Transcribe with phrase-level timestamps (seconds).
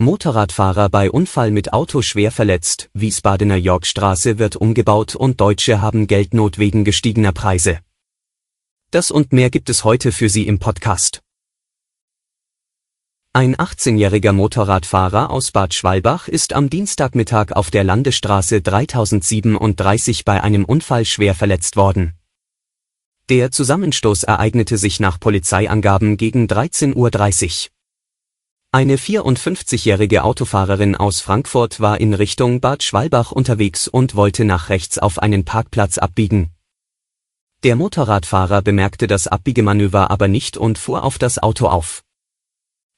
[0.00, 6.56] Motorradfahrer bei Unfall mit Auto schwer verletzt, Wiesbadener Yorkstraße wird umgebaut und Deutsche haben Geldnot
[6.58, 7.80] wegen gestiegener Preise.
[8.92, 11.20] Das und mehr gibt es heute für Sie im Podcast.
[13.32, 20.64] Ein 18-jähriger Motorradfahrer aus Bad Schwalbach ist am Dienstagmittag auf der Landesstraße 3037 bei einem
[20.64, 22.14] Unfall schwer verletzt worden.
[23.30, 27.77] Der Zusammenstoß ereignete sich nach Polizeiangaben gegen 13.30 Uhr.
[28.70, 34.98] Eine 54-jährige Autofahrerin aus Frankfurt war in Richtung Bad Schwalbach unterwegs und wollte nach rechts
[34.98, 36.50] auf einen Parkplatz abbiegen.
[37.62, 42.04] Der Motorradfahrer bemerkte das Abbiegemanöver aber nicht und fuhr auf das Auto auf.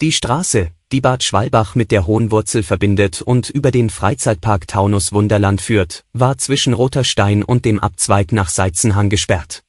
[0.00, 5.12] Die Straße, die Bad Schwalbach mit der Hohen Wurzel verbindet und über den Freizeitpark Taunus
[5.12, 9.62] Wunderland führt, war zwischen Roter Stein und dem Abzweig nach Seizenhang gesperrt.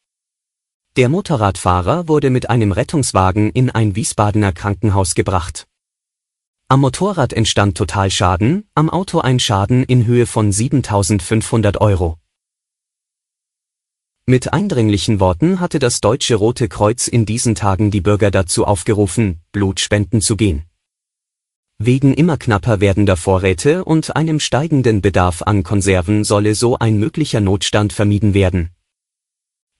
[0.95, 5.67] Der Motorradfahrer wurde mit einem Rettungswagen in ein Wiesbadener Krankenhaus gebracht.
[6.69, 12.17] Am Motorrad entstand Totalschaden, am Auto ein Schaden in Höhe von 7500 Euro.
[14.25, 19.41] Mit eindringlichen Worten hatte das Deutsche Rote Kreuz in diesen Tagen die Bürger dazu aufgerufen,
[19.51, 20.63] Blut spenden zu gehen.
[21.77, 27.41] Wegen immer knapper werdender Vorräte und einem steigenden Bedarf an Konserven solle so ein möglicher
[27.41, 28.69] Notstand vermieden werden.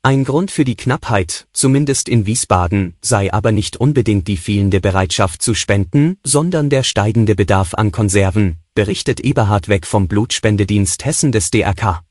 [0.06, 5.42] Ein Grund für die Knappheit, zumindest in Wiesbaden, sei aber nicht unbedingt die fehlende Bereitschaft
[5.42, 11.52] zu spenden, sondern der steigende Bedarf an Konserven, berichtet Eberhard Weg vom Blutspendedienst Hessen des
[11.52, 12.02] DRK.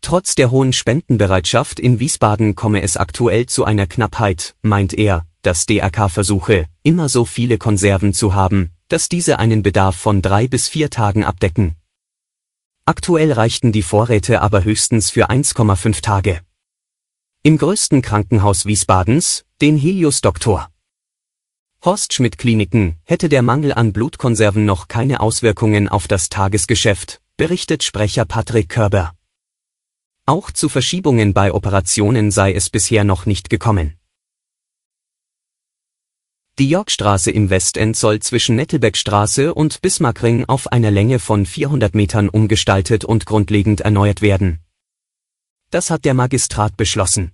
[0.00, 5.66] Trotz der hohen Spendenbereitschaft in Wiesbaden komme es aktuell zu einer Knappheit, meint er, das
[5.66, 10.68] DRK versuche, immer so viele Konserven zu haben, dass diese einen Bedarf von drei bis
[10.70, 11.76] vier Tagen abdecken.
[12.86, 16.40] Aktuell reichten die Vorräte aber höchstens für 1,5 Tage.
[17.46, 20.70] Im größten Krankenhaus Wiesbadens, den Helios Doktor.
[21.84, 27.82] Horst Schmidt Kliniken, hätte der Mangel an Blutkonserven noch keine Auswirkungen auf das Tagesgeschäft, berichtet
[27.82, 29.12] Sprecher Patrick Körber.
[30.24, 33.98] Auch zu Verschiebungen bei Operationen sei es bisher noch nicht gekommen.
[36.58, 42.30] Die Yorkstraße im Westend soll zwischen Nettelbeckstraße und Bismarckring auf einer Länge von 400 Metern
[42.30, 44.63] umgestaltet und grundlegend erneuert werden.
[45.74, 47.32] Das hat der Magistrat beschlossen.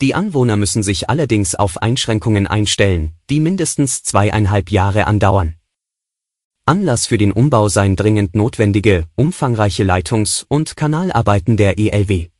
[0.00, 5.54] Die Anwohner müssen sich allerdings auf Einschränkungen einstellen, die mindestens zweieinhalb Jahre andauern.
[6.66, 12.30] Anlass für den Umbau seien dringend notwendige, umfangreiche Leitungs- und Kanalarbeiten der ELW.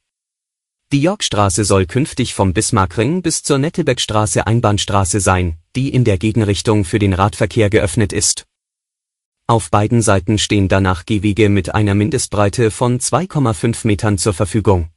[0.91, 6.85] Die Yorkstraße soll künftig vom Bismarckring bis zur Nettelbeckstraße Einbahnstraße sein, die in der Gegenrichtung
[6.85, 8.45] für den Radverkehr geöffnet ist
[9.51, 14.91] auf beiden Seiten stehen danach Gehwege mit einer Mindestbreite von 2,5 Metern zur Verfügung.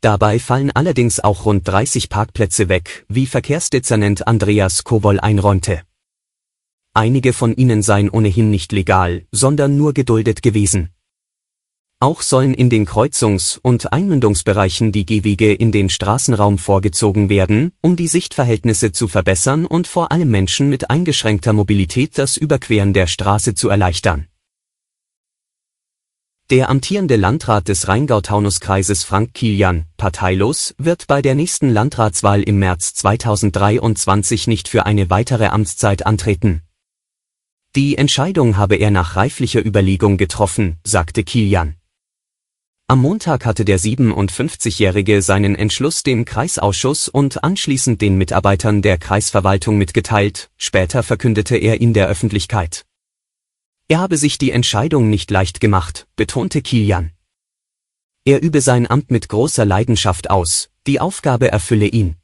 [0.00, 5.82] Dabei fallen allerdings auch rund 30 Parkplätze weg, wie Verkehrsdezernent Andreas Kowol einräumte.
[6.94, 10.88] Einige von ihnen seien ohnehin nicht legal, sondern nur geduldet gewesen.
[12.02, 17.94] Auch sollen in den Kreuzungs- und Einmündungsbereichen die Gehwege in den Straßenraum vorgezogen werden, um
[17.94, 23.54] die Sichtverhältnisse zu verbessern und vor allem Menschen mit eingeschränkter Mobilität das Überqueren der Straße
[23.54, 24.26] zu erleichtern.
[26.50, 32.94] Der amtierende Landrat des Rheingau-Taunus-Kreises Frank Kilian, parteilos, wird bei der nächsten Landratswahl im März
[32.94, 36.62] 2023 nicht für eine weitere Amtszeit antreten.
[37.76, 41.76] Die Entscheidung habe er nach reiflicher Überlegung getroffen, sagte Kilian.
[42.92, 49.78] Am Montag hatte der 57-Jährige seinen Entschluss dem Kreisausschuss und anschließend den Mitarbeitern der Kreisverwaltung
[49.78, 52.84] mitgeteilt, später verkündete er in der Öffentlichkeit.
[53.88, 57.12] Er habe sich die Entscheidung nicht leicht gemacht, betonte Kilian.
[58.26, 62.16] Er übe sein Amt mit großer Leidenschaft aus, die Aufgabe erfülle ihn.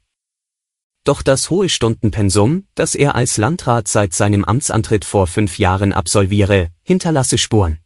[1.03, 6.69] Doch das hohe Stundenpensum, das er als Landrat seit seinem Amtsantritt vor fünf Jahren absolviere,
[6.83, 7.79] hinterlasse Spuren.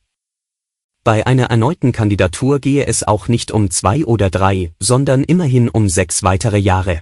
[1.05, 5.89] Bei einer erneuten Kandidatur gehe es auch nicht um zwei oder drei, sondern immerhin um
[5.89, 7.01] sechs weitere Jahre.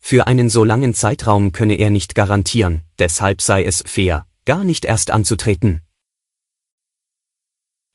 [0.00, 4.84] Für einen so langen Zeitraum könne er nicht garantieren, deshalb sei es fair, gar nicht
[4.84, 5.82] erst anzutreten.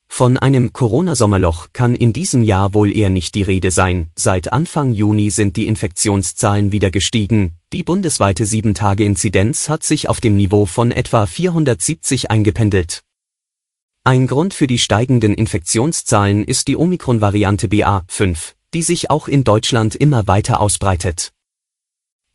[0.08, 4.10] Von einem Corona-Sommerloch kann in diesem Jahr wohl eher nicht die Rede sein.
[4.14, 7.56] Seit Anfang Juni sind die Infektionszahlen wieder gestiegen.
[7.74, 13.02] Die bundesweite 7-Tage-Inzidenz hat sich auf dem Niveau von etwa 470 eingependelt.
[14.06, 19.96] Ein Grund für die steigenden Infektionszahlen ist die Omikron-Variante BA5, die sich auch in Deutschland
[19.96, 21.32] immer weiter ausbreitet.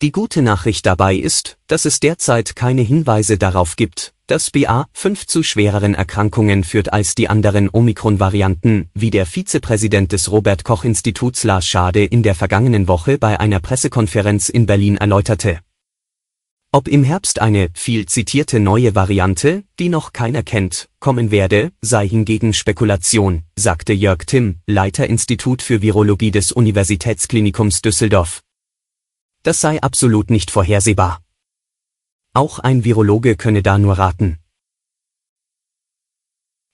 [0.02, 5.44] Die gute Nachricht dabei ist, dass es derzeit keine Hinweise darauf gibt, dass BA5 zu
[5.44, 11.66] schwereren Erkrankungen führt als die anderen Omikron-Varianten, wie der Vizepräsident des Robert Koch Instituts Lars
[11.66, 15.62] Schade in der vergangenen Woche bei einer Pressekonferenz in Berlin erläuterte.
[16.74, 22.08] Ob im Herbst eine viel zitierte neue Variante, die noch keiner kennt, kommen werde, sei
[22.08, 28.42] hingegen Spekulation, sagte Jörg Timm, Leiter Institut für Virologie des Universitätsklinikums Düsseldorf.
[29.44, 31.22] Das sei absolut nicht vorhersehbar.
[32.34, 34.38] Auch ein Virologe könne da nur raten.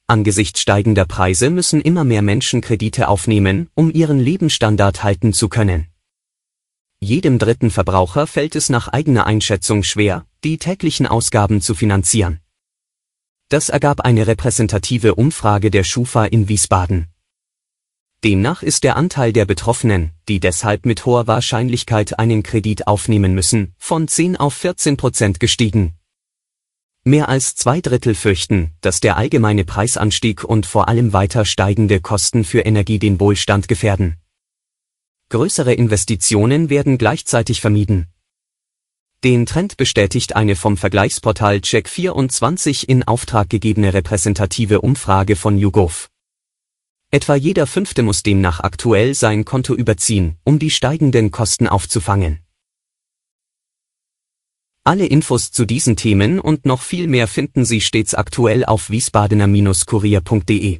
[0.05, 5.87] Angesichts steigender Preise müssen immer mehr Menschen Kredite aufnehmen, um ihren Lebensstandard halten zu können.
[6.99, 12.39] Jedem dritten Verbraucher fällt es nach eigener Einschätzung schwer, die täglichen Ausgaben zu finanzieren.
[13.49, 17.07] Das ergab eine repräsentative Umfrage der Schufa in Wiesbaden.
[18.23, 23.75] Demnach ist der Anteil der Betroffenen, die deshalb mit hoher Wahrscheinlichkeit einen Kredit aufnehmen müssen,
[23.77, 25.93] von 10 auf 14 Prozent gestiegen.
[27.03, 32.43] Mehr als zwei Drittel fürchten, dass der allgemeine Preisanstieg und vor allem weiter steigende Kosten
[32.43, 34.17] für Energie den Wohlstand gefährden.
[35.29, 38.07] Größere Investitionen werden gleichzeitig vermieden.
[39.25, 46.07] Den Trend bestätigt eine vom Vergleichsportal Check24 in Auftrag gegebene repräsentative Umfrage von YouGov.
[47.11, 52.39] Etwa jeder Fünfte muss demnach aktuell sein Konto überziehen, um die steigenden Kosten aufzufangen.
[54.85, 60.79] Alle Infos zu diesen Themen und noch viel mehr finden Sie stets aktuell auf wiesbadener-kurier.de.